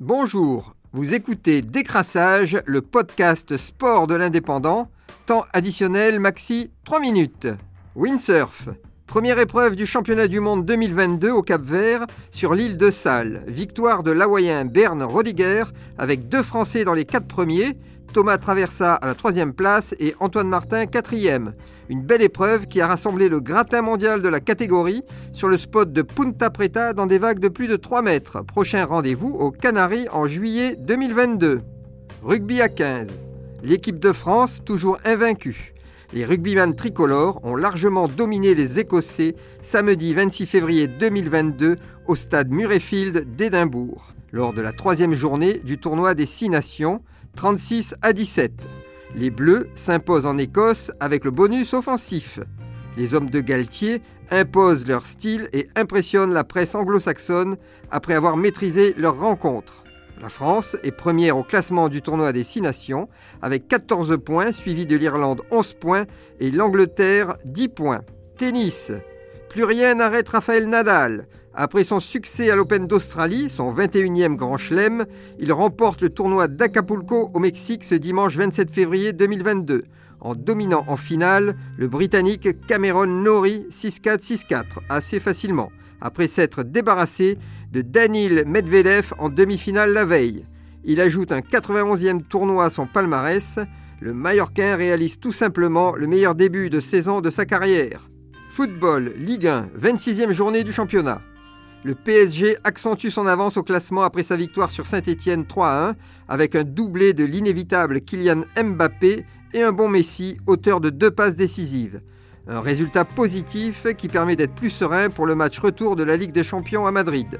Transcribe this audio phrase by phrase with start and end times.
[0.00, 4.88] Bonjour, vous écoutez Décrassage, le podcast sport de l'indépendant,
[5.26, 7.48] temps additionnel maxi 3 minutes.
[7.96, 8.68] Windsurf,
[9.08, 13.42] première épreuve du championnat du monde 2022 au Cap Vert sur l'île de Salles.
[13.48, 15.64] Victoire de l'Hawaïen Bern Rodiger
[15.98, 17.76] avec deux Français dans les quatre premiers,
[18.12, 21.54] Thomas Traversa à la troisième place et Antoine Martin quatrième.
[21.88, 25.92] Une belle épreuve qui a rassemblé le gratin mondial de la catégorie sur le spot
[25.92, 28.42] de Punta Preta dans des vagues de plus de 3 mètres.
[28.42, 31.60] Prochain rendez-vous aux Canaries en juillet 2022.
[32.22, 33.08] Rugby à 15.
[33.62, 35.74] L'équipe de France toujours invaincue.
[36.12, 43.36] Les rugbyman tricolores ont largement dominé les Écossais samedi 26 février 2022 au stade Murrayfield
[43.36, 47.02] d'Édimbourg, lors de la troisième journée du tournoi des Six Nations,
[47.36, 48.52] 36 à 17.
[49.14, 52.40] Les Bleus s'imposent en Écosse avec le bonus offensif.
[52.96, 57.56] Les hommes de Galtier imposent leur style et impressionnent la presse anglo-saxonne
[57.90, 59.84] après avoir maîtrisé leur rencontre.
[60.20, 63.08] La France est première au classement du tournoi des Six Nations
[63.40, 66.06] avec 14 points, suivi de l'Irlande 11 points
[66.40, 68.02] et l'Angleterre 10 points.
[68.36, 68.92] Tennis.
[69.48, 71.26] Plus rien n'arrête Raphaël Nadal.
[71.54, 75.06] Après son succès à l'Open d'Australie, son 21e Grand Chelem,
[75.38, 79.84] il remporte le tournoi d'Acapulco au Mexique ce dimanche 27 février 2022,
[80.20, 87.38] en dominant en finale le Britannique Cameron Norrie 6-4, 6-4, assez facilement, après s'être débarrassé
[87.72, 90.46] de Danil Medvedev en demi-finale la veille.
[90.84, 93.58] Il ajoute un 91e tournoi à son palmarès.
[94.00, 98.08] Le Mallorquin réalise tout simplement le meilleur début de saison de sa carrière.
[98.48, 101.20] Football, Ligue 1, 26e journée du championnat.
[101.84, 105.96] Le PSG accentue son avance au classement après sa victoire sur Saint-Étienne 3 1
[106.28, 111.36] avec un doublé de l'inévitable Kylian Mbappé et un bon Messi, auteur de deux passes
[111.36, 112.00] décisives.
[112.48, 116.32] Un résultat positif qui permet d'être plus serein pour le match retour de la Ligue
[116.32, 117.38] des Champions à Madrid.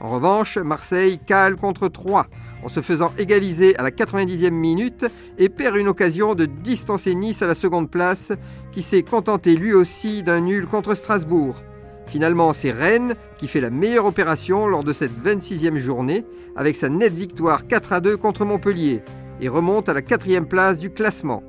[0.00, 2.28] En revanche, Marseille cale contre 3
[2.62, 5.04] en se faisant égaliser à la 90e minute
[5.36, 8.32] et perd une occasion de distancer Nice à la seconde place
[8.72, 11.62] qui s'est contenté lui aussi d'un nul contre Strasbourg.
[12.06, 16.24] Finalement, c'est Rennes qui fait la meilleure opération lors de cette 26e journée
[16.54, 19.02] avec sa nette victoire 4 à 2 contre Montpellier
[19.40, 21.42] et remonte à la quatrième place du classement.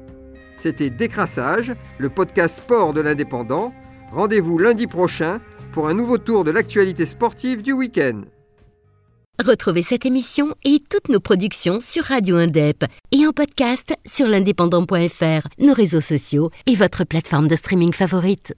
[0.58, 3.74] C'était Décrassage, le podcast sport de l'indépendant.
[4.12, 5.40] Rendez-vous lundi prochain
[5.72, 8.22] pour un nouveau tour de l'actualité sportive du week-end.
[9.46, 15.48] Retrouvez cette émission et toutes nos productions sur Radio Indep et en podcast sur l'indépendant.fr,
[15.60, 18.56] nos réseaux sociaux et votre plateforme de streaming favorite.